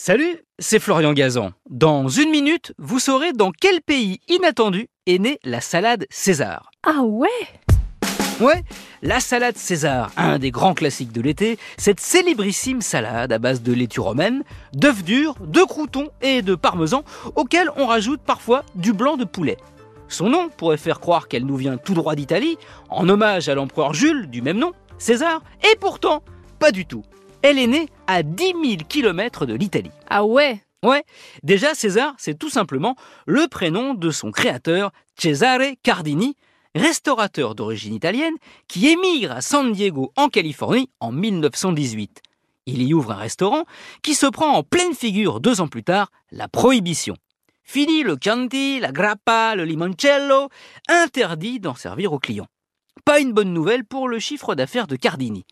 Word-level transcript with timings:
Salut, 0.00 0.38
c'est 0.60 0.78
Florian 0.78 1.12
Gazan. 1.12 1.50
Dans 1.68 2.06
une 2.06 2.30
minute, 2.30 2.72
vous 2.78 3.00
saurez 3.00 3.32
dans 3.32 3.50
quel 3.50 3.82
pays 3.82 4.20
inattendu 4.28 4.86
est 5.06 5.18
née 5.18 5.40
la 5.42 5.60
salade 5.60 6.06
César. 6.08 6.70
Ah 6.86 7.02
ouais? 7.02 7.26
Ouais, 8.40 8.62
la 9.02 9.18
salade 9.18 9.56
César, 9.56 10.12
un 10.16 10.38
des 10.38 10.52
grands 10.52 10.72
classiques 10.72 11.10
de 11.10 11.20
l'été, 11.20 11.58
cette 11.78 11.98
célébrissime 11.98 12.80
salade 12.80 13.32
à 13.32 13.40
base 13.40 13.60
de 13.60 13.72
laitue 13.72 13.98
romaine, 13.98 14.44
d'œufs 14.72 15.02
durs, 15.02 15.34
de 15.40 15.62
croutons 15.62 16.10
et 16.22 16.42
de 16.42 16.54
parmesan, 16.54 17.02
auquel 17.34 17.68
on 17.76 17.86
rajoute 17.86 18.20
parfois 18.20 18.62
du 18.76 18.92
blanc 18.92 19.16
de 19.16 19.24
poulet. 19.24 19.56
Son 20.06 20.28
nom 20.28 20.48
pourrait 20.48 20.76
faire 20.76 21.00
croire 21.00 21.26
qu'elle 21.26 21.44
nous 21.44 21.56
vient 21.56 21.76
tout 21.76 21.94
droit 21.94 22.14
d'Italie, 22.14 22.56
en 22.88 23.08
hommage 23.08 23.48
à 23.48 23.56
l'empereur 23.56 23.94
Jules 23.94 24.30
du 24.30 24.42
même 24.42 24.58
nom, 24.58 24.74
César, 24.96 25.42
et 25.64 25.76
pourtant, 25.76 26.22
pas 26.60 26.70
du 26.70 26.86
tout. 26.86 27.02
Elle 27.42 27.58
est 27.58 27.66
née 27.66 27.88
à 28.08 28.24
10 28.24 28.44
000 28.44 28.76
km 28.88 29.46
de 29.46 29.54
l'Italie. 29.54 29.92
Ah 30.08 30.24
ouais? 30.24 30.60
Ouais, 30.84 31.04
déjà 31.42 31.74
César, 31.74 32.14
c'est 32.18 32.38
tout 32.38 32.50
simplement 32.50 32.96
le 33.26 33.48
prénom 33.48 33.94
de 33.94 34.10
son 34.10 34.30
créateur, 34.30 34.92
Cesare 35.16 35.72
Cardini, 35.82 36.36
restaurateur 36.74 37.54
d'origine 37.54 37.94
italienne 37.94 38.34
qui 38.68 38.88
émigre 38.88 39.32
à 39.32 39.40
San 39.40 39.72
Diego 39.72 40.12
en 40.16 40.28
Californie 40.28 40.88
en 41.00 41.10
1918. 41.10 42.22
Il 42.66 42.82
y 42.82 42.94
ouvre 42.94 43.12
un 43.12 43.16
restaurant 43.16 43.64
qui 44.02 44.14
se 44.14 44.26
prend 44.26 44.52
en 44.52 44.62
pleine 44.62 44.94
figure 44.94 45.40
deux 45.40 45.60
ans 45.60 45.68
plus 45.68 45.82
tard, 45.82 46.10
la 46.30 46.48
prohibition. 46.48 47.16
Fini 47.64 48.02
le 48.02 48.16
Chianti, 48.22 48.78
la 48.78 48.92
grappa, 48.92 49.54
le 49.56 49.64
limoncello, 49.64 50.48
interdit 50.88 51.60
d'en 51.60 51.74
servir 51.74 52.12
aux 52.12 52.18
clients. 52.18 52.46
Pas 53.04 53.20
une 53.20 53.32
bonne 53.32 53.52
nouvelle 53.52 53.84
pour 53.84 54.08
le 54.08 54.18
chiffre 54.18 54.54
d'affaires 54.54 54.86
de 54.86 54.96
Cardini. 54.96 55.46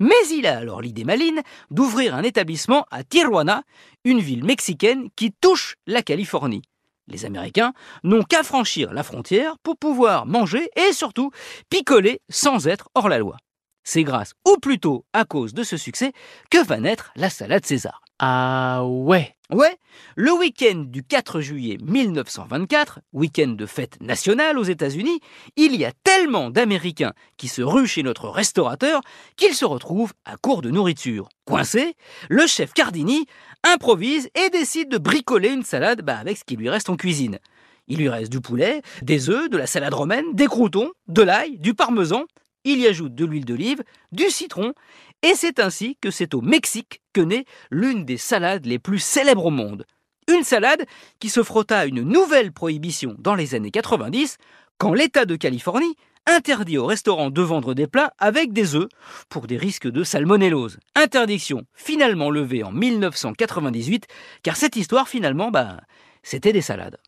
Mais 0.00 0.14
il 0.32 0.46
a 0.46 0.58
alors 0.58 0.80
l'idée 0.80 1.04
maline 1.04 1.42
d'ouvrir 1.70 2.14
un 2.14 2.22
établissement 2.22 2.86
à 2.90 3.04
Tijuana, 3.04 3.62
une 4.04 4.20
ville 4.20 4.44
mexicaine 4.44 5.08
qui 5.16 5.32
touche 5.32 5.76
la 5.86 6.02
Californie. 6.02 6.62
Les 7.08 7.24
Américains 7.24 7.72
n'ont 8.02 8.24
qu'à 8.24 8.42
franchir 8.42 8.92
la 8.92 9.02
frontière 9.02 9.58
pour 9.62 9.76
pouvoir 9.76 10.26
manger 10.26 10.68
et 10.76 10.92
surtout 10.92 11.30
picoler 11.70 12.20
sans 12.28 12.66
être 12.66 12.88
hors 12.94 13.08
la 13.08 13.18
loi. 13.18 13.36
C'est 13.84 14.02
grâce, 14.02 14.32
ou 14.48 14.56
plutôt 14.56 15.04
à 15.12 15.24
cause 15.24 15.54
de 15.54 15.62
ce 15.62 15.76
succès, 15.76 16.12
que 16.50 16.64
va 16.64 16.80
naître 16.80 17.12
la 17.14 17.30
salade 17.30 17.64
César. 17.64 18.02
Ah 18.18 18.82
ouais 18.86 19.36
Ouais, 19.52 19.76
le 20.16 20.32
week-end 20.32 20.86
du 20.88 21.04
4 21.04 21.40
juillet 21.40 21.78
1924, 21.80 22.98
week-end 23.12 23.48
de 23.48 23.64
fête 23.64 24.00
nationale 24.00 24.58
aux 24.58 24.64
États-Unis, 24.64 25.20
il 25.54 25.76
y 25.76 25.84
a 25.84 25.92
tellement 26.02 26.50
d'Américains 26.50 27.12
qui 27.36 27.46
se 27.46 27.62
ruent 27.62 27.86
chez 27.86 28.02
notre 28.02 28.28
restaurateur 28.28 29.02
qu'ils 29.36 29.54
se 29.54 29.64
retrouvent 29.64 30.14
à 30.24 30.36
court 30.36 30.62
de 30.62 30.70
nourriture. 30.70 31.28
Coincé, 31.44 31.94
le 32.28 32.48
chef 32.48 32.72
Cardini 32.72 33.26
improvise 33.62 34.28
et 34.34 34.50
décide 34.50 34.88
de 34.88 34.98
bricoler 34.98 35.50
une 35.50 35.62
salade 35.62 36.02
bah, 36.02 36.18
avec 36.18 36.38
ce 36.38 36.44
qui 36.44 36.56
lui 36.56 36.68
reste 36.68 36.90
en 36.90 36.96
cuisine. 36.96 37.38
Il 37.86 37.98
lui 37.98 38.08
reste 38.08 38.32
du 38.32 38.40
poulet, 38.40 38.82
des 39.02 39.30
œufs, 39.30 39.48
de 39.48 39.58
la 39.58 39.68
salade 39.68 39.94
romaine, 39.94 40.24
des 40.32 40.46
croutons, 40.46 40.90
de 41.06 41.22
l'ail, 41.22 41.58
du 41.58 41.74
parmesan, 41.74 42.24
il 42.66 42.80
y 42.80 42.86
ajoute 42.86 43.14
de 43.14 43.24
l'huile 43.24 43.44
d'olive, 43.44 43.82
du 44.12 44.28
citron, 44.28 44.74
et 45.22 45.34
c'est 45.34 45.60
ainsi 45.60 45.96
que 46.00 46.10
c'est 46.10 46.34
au 46.34 46.42
Mexique 46.42 47.00
que 47.12 47.20
naît 47.20 47.46
l'une 47.70 48.04
des 48.04 48.18
salades 48.18 48.66
les 48.66 48.78
plus 48.78 48.98
célèbres 48.98 49.46
au 49.46 49.50
monde. 49.50 49.86
Une 50.28 50.42
salade 50.42 50.84
qui 51.20 51.30
se 51.30 51.42
frotta 51.42 51.78
à 51.78 51.86
une 51.86 52.02
nouvelle 52.02 52.52
prohibition 52.52 53.14
dans 53.18 53.36
les 53.36 53.54
années 53.54 53.70
90, 53.70 54.36
quand 54.78 54.92
l'État 54.92 55.24
de 55.24 55.36
Californie 55.36 55.96
interdit 56.26 56.76
aux 56.76 56.86
restaurants 56.86 57.30
de 57.30 57.40
vendre 57.40 57.72
des 57.72 57.86
plats 57.86 58.12
avec 58.18 58.52
des 58.52 58.74
œufs 58.74 58.88
pour 59.28 59.46
des 59.46 59.56
risques 59.56 59.88
de 59.88 60.02
salmonellose. 60.02 60.78
Interdiction 60.96 61.62
finalement 61.72 62.30
levée 62.30 62.64
en 62.64 62.72
1998, 62.72 64.06
car 64.42 64.56
cette 64.56 64.74
histoire 64.74 65.08
finalement, 65.08 65.52
bah, 65.52 65.80
c'était 66.24 66.52
des 66.52 66.62
salades. 66.62 66.98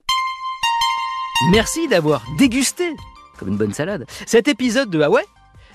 Merci 1.50 1.89
d'avoir 1.89 2.25
dégusté, 2.39 2.95
comme 3.39 3.48
une 3.48 3.56
bonne 3.56 3.75
salade, 3.75 4.06
cet 4.27 4.47
épisode 4.47 4.91
de 4.91 4.99
Huawei 4.99 5.25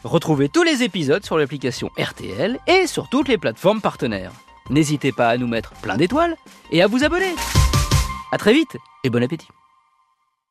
Retrouvez 0.03 0.50
tous 0.50 0.64
les 0.64 0.84
épisodes 0.84 1.24
sur 1.24 1.38
l'application 1.38 1.90
RTL 1.97 2.59
et 2.68 2.88
sur 2.88 3.08
toutes 3.08 3.30
les 3.30 3.38
plateformes 3.38 3.80
partenaires. 3.80 4.34
N'hésitez 4.69 5.14
pas 5.14 5.30
à 5.30 5.38
nous 5.38 5.47
mettre 5.47 5.72
plein 5.81 5.96
d'étoiles 5.96 6.36
et 6.72 6.81
à 6.81 6.88
vous 6.88 7.06
abonner. 7.06 7.34
A 8.34 8.38
très 8.38 8.53
vite 8.53 8.78
et 9.06 9.09
bon 9.09 9.24
appétit 9.24 9.47